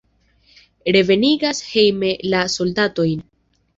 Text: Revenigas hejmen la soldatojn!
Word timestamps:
Revenigas 0.95 1.61
hejmen 1.73 2.27
la 2.35 2.41
soldatojn! 2.57 3.27